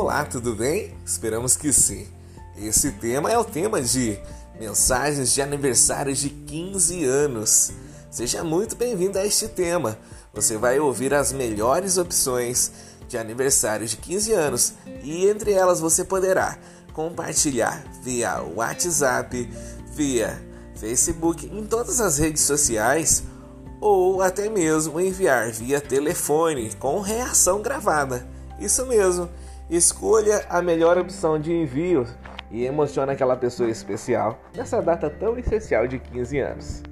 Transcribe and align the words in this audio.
Olá, 0.00 0.24
tudo 0.24 0.54
bem? 0.54 0.94
Esperamos 1.04 1.56
que 1.56 1.72
sim. 1.72 2.06
Esse 2.56 2.92
tema 2.92 3.32
é 3.32 3.36
o 3.36 3.42
tema 3.42 3.82
de 3.82 4.16
mensagens 4.56 5.34
de 5.34 5.42
aniversários 5.42 6.18
de 6.18 6.30
15 6.30 7.04
anos. 7.04 7.72
Seja 8.08 8.44
muito 8.44 8.76
bem-vindo 8.76 9.18
a 9.18 9.26
este 9.26 9.48
tema. 9.48 9.98
Você 10.32 10.56
vai 10.56 10.78
ouvir 10.78 11.12
as 11.12 11.32
melhores 11.32 11.98
opções 11.98 12.70
de 13.08 13.18
aniversários 13.18 13.90
de 13.90 13.96
15 13.96 14.32
anos 14.34 14.74
e 15.02 15.26
entre 15.26 15.50
elas 15.50 15.80
você 15.80 16.04
poderá 16.04 16.56
compartilhar 16.92 17.84
via 18.00 18.40
WhatsApp, 18.40 19.50
via 19.94 20.40
Facebook, 20.76 21.44
em 21.44 21.66
todas 21.66 22.00
as 22.00 22.18
redes 22.18 22.42
sociais 22.42 23.24
ou 23.80 24.22
até 24.22 24.48
mesmo 24.48 25.00
enviar 25.00 25.50
via 25.50 25.80
telefone 25.80 26.72
com 26.78 27.00
reação 27.00 27.60
gravada. 27.60 28.24
Isso 28.60 28.86
mesmo. 28.86 29.28
Escolha 29.70 30.46
a 30.48 30.62
melhor 30.62 30.96
opção 30.96 31.38
de 31.38 31.52
envio 31.52 32.06
e 32.50 32.64
emocione 32.64 33.12
aquela 33.12 33.36
pessoa 33.36 33.68
especial 33.68 34.40
nessa 34.56 34.80
data 34.80 35.10
tão 35.10 35.38
essencial 35.38 35.86
de 35.86 35.98
15 35.98 36.38
anos. 36.38 36.82